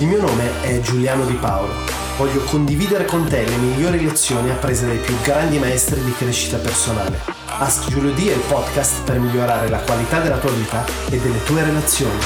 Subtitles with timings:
[0.00, 1.72] Il mio nome è Giuliano Di Paolo.
[2.16, 7.18] Voglio condividere con te le migliori lezioni apprese dai più grandi maestri di crescita personale.
[7.46, 11.42] Ask Giulio D è il podcast per migliorare la qualità della tua vita e delle
[11.42, 12.16] tue relazioni.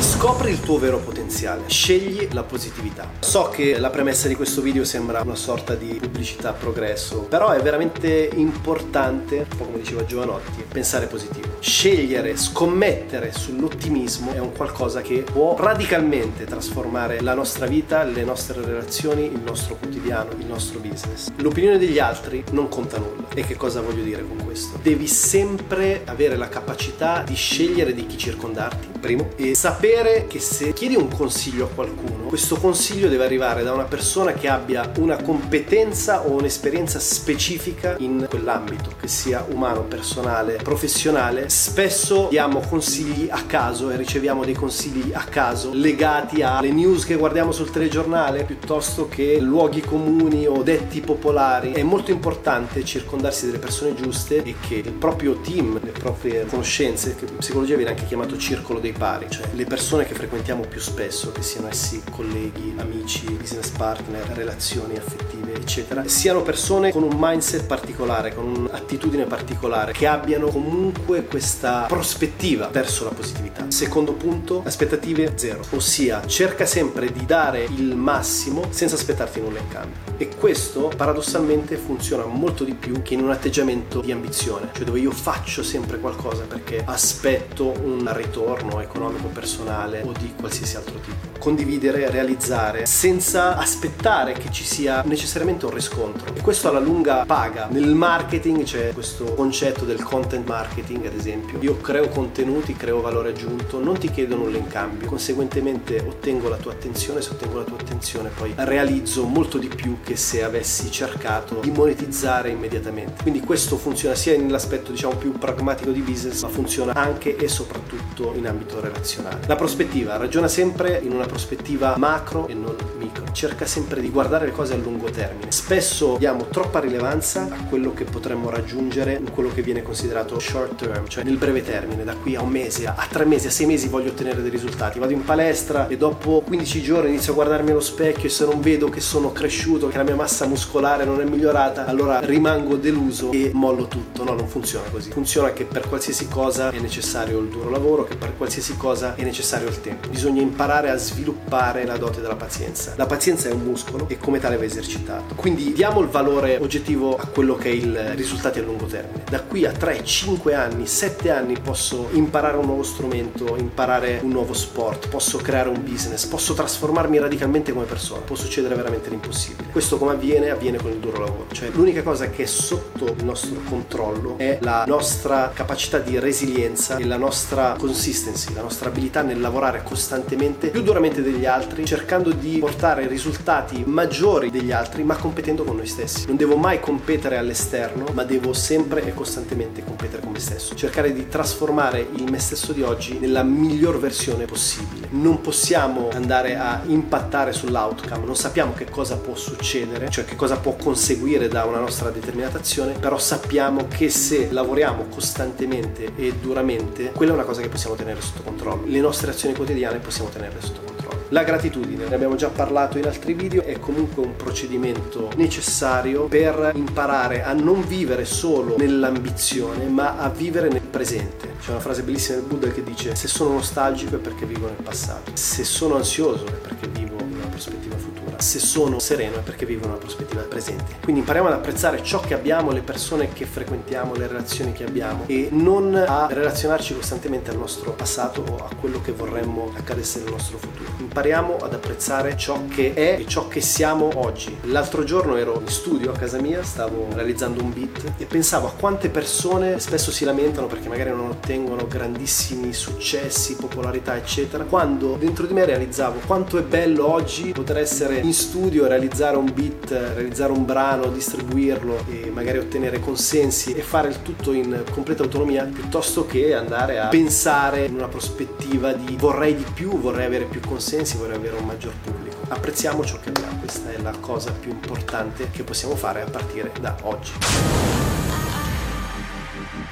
[0.00, 0.98] Scopri il tuo vero
[1.32, 3.10] potenziale, scegli la positività.
[3.20, 7.60] So che la premessa di questo video sembra una sorta di pubblicità progresso, però è
[7.62, 11.56] veramente importante, un po' come diceva Giovanotti, pensare positivo.
[11.60, 18.60] Scegliere, scommettere sull'ottimismo è un qualcosa che può radicalmente trasformare la nostra vita, le nostre
[18.62, 21.30] relazioni, il nostro quotidiano, il nostro business.
[21.36, 23.28] L'opinione degli altri non conta nulla.
[23.34, 24.78] E che cosa voglio dire con questo?
[24.82, 30.72] Devi sempre avere la capacità di scegliere di chi circondarti, primo, e sapere che se
[30.72, 35.20] chiedi un consiglio a qualcuno, questo consiglio deve arrivare da una persona che abbia una
[35.20, 41.48] competenza o un'esperienza specifica in quell'ambito, che sia umano, personale, professionale.
[41.48, 47.16] Spesso diamo consigli a caso e riceviamo dei consigli a caso legati alle news che
[47.16, 51.72] guardiamo sul telegiornale piuttosto che luoghi comuni o detti popolari.
[51.72, 57.16] È molto importante circondarsi delle persone giuste e che il proprio team, le proprie conoscenze,
[57.16, 60.80] che in psicologia viene anche chiamato circolo dei pari, cioè le persone che frequentiamo più
[60.80, 67.16] spesso, che siano essi colleghi, amici, business partner, relazioni affettive, eccetera, siano persone con un
[67.16, 73.64] mindset particolare, con un'attitudine particolare, che abbiano comunque questa prospettiva verso la positività.
[73.68, 79.68] Secondo punto, aspettative zero, ossia cerca sempre di dare il massimo senza aspettarti nulla in
[79.68, 80.10] cambio.
[80.18, 85.00] E questo paradossalmente funziona molto di più che in un atteggiamento di ambizione, cioè dove
[85.00, 91.38] io faccio sempre qualcosa perché aspetto un ritorno economico, personale o di qualsiasi altro tipo.
[91.38, 96.32] Condividere, realizzare senza aspettare che ci sia necessariamente un riscontro.
[96.34, 97.66] E questo alla lunga paga.
[97.70, 101.58] Nel marketing c'è questo concetto del content marketing, ad esempio.
[101.60, 106.56] Io creo contenuti, creo valore aggiunto, non ti chiedo nulla in cambio, conseguentemente ottengo la
[106.56, 110.90] tua attenzione, se ottengo la tua attenzione poi realizzo molto di più che se avessi
[110.90, 113.22] cercato di monetizzare immediatamente.
[113.22, 118.32] Quindi questo funziona sia nell'aspetto diciamo più pragmatico di business, ma funziona anche e soprattutto
[118.36, 119.40] in ambito relazionale.
[119.46, 122.91] La prospettiva ragiona sempre in una prospettiva macro e non.
[123.32, 125.50] Cerca sempre di guardare le cose a lungo termine.
[125.50, 130.74] Spesso diamo troppa rilevanza a quello che potremmo raggiungere in quello che viene considerato short
[130.76, 133.66] term, cioè nel breve termine, da qui a un mese, a tre mesi, a sei
[133.66, 134.98] mesi voglio ottenere dei risultati.
[134.98, 138.60] Vado in palestra e dopo 15 giorni inizio a guardarmi allo specchio e se non
[138.60, 143.32] vedo che sono cresciuto, che la mia massa muscolare non è migliorata, allora rimango deluso
[143.32, 144.24] e mollo tutto.
[144.24, 145.10] No, non funziona così.
[145.10, 149.22] Funziona che per qualsiasi cosa è necessario il duro lavoro, che per qualsiasi cosa è
[149.22, 150.08] necessario il tempo.
[150.08, 152.92] Bisogna imparare a sviluppare la dote della pazienza.
[152.96, 155.36] La pazienza è un muscolo e come tale va esercitato.
[155.36, 159.22] Quindi diamo il valore oggettivo a quello che è il risultati a lungo termine.
[159.30, 164.30] Da qui a 3, 5 anni, 7 anni posso imparare un nuovo strumento, imparare un
[164.30, 169.70] nuovo sport, posso creare un business, posso trasformarmi radicalmente come persona, può succedere veramente l'impossibile.
[169.70, 170.50] Questo come avviene?
[170.50, 171.46] Avviene con il duro lavoro.
[171.52, 176.96] Cioè l'unica cosa che è sotto il nostro controllo è la nostra capacità di resilienza
[176.96, 182.32] e la nostra consistency, la nostra abilità nel lavorare costantemente più duramente degli altri, cercando
[182.32, 186.26] di portare risultati maggiori degli altri, ma competendo con noi stessi.
[186.26, 190.74] Non devo mai competere all'esterno, ma devo sempre e costantemente competere con me stesso.
[190.74, 195.08] Cercare di trasformare il me stesso di oggi nella miglior versione possibile.
[195.10, 200.56] Non possiamo andare a impattare sull'outcome, non sappiamo che cosa può succedere, cioè che cosa
[200.56, 207.12] può conseguire da una nostra determinata azione, però sappiamo che se lavoriamo costantemente e duramente,
[207.12, 208.84] quella è una cosa che possiamo tenere sotto controllo.
[208.86, 210.91] Le nostre azioni quotidiane possiamo tenerle sotto controllo.
[211.32, 216.72] La gratitudine, ne abbiamo già parlato in altri video, è comunque un procedimento necessario per
[216.74, 221.54] imparare a non vivere solo nell'ambizione, ma a vivere nel presente.
[221.58, 224.82] C'è una frase bellissima del Buddha che dice se sono nostalgico è perché vivo nel
[224.82, 227.21] passato, se sono ansioso è perché vivo
[227.62, 230.96] prospettiva futura se sono sereno è perché vivo una prospettiva presente.
[231.02, 235.24] Quindi impariamo ad apprezzare ciò che abbiamo, le persone che frequentiamo, le relazioni che abbiamo
[235.28, 240.32] e non a relazionarci costantemente al nostro passato o a quello che vorremmo accadesse nel
[240.32, 240.90] nostro futuro.
[240.98, 244.56] Impariamo ad apprezzare ciò che è e ciò che siamo oggi.
[244.62, 248.72] L'altro giorno ero in studio a casa mia, stavo realizzando un beat e pensavo a
[248.72, 255.46] quante persone spesso si lamentano perché magari non ottengono grandissimi successi, popolarità, eccetera, quando dentro
[255.46, 260.52] di me realizzavo quanto è bello oggi poter essere in studio, realizzare un beat, realizzare
[260.52, 266.26] un brano, distribuirlo e magari ottenere consensi e fare il tutto in completa autonomia piuttosto
[266.26, 271.16] che andare a pensare in una prospettiva di vorrei di più, vorrei avere più consensi,
[271.16, 272.36] vorrei avere un maggior pubblico.
[272.48, 276.72] Apprezziamo ciò che abbiamo, questa è la cosa più importante che possiamo fare a partire
[276.80, 278.01] da oggi.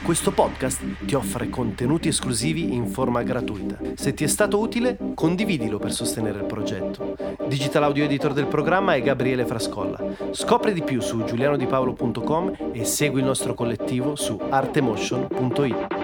[0.03, 3.79] Questo podcast ti offre contenuti esclusivi in forma gratuita.
[3.95, 7.17] Se ti è stato utile, condividilo per sostenere il progetto.
[7.47, 10.03] Digital audio editor del programma è Gabriele Frascolla.
[10.33, 16.00] Scopri di più su giulianodipaolo.com e segui il nostro collettivo su artemotion.it.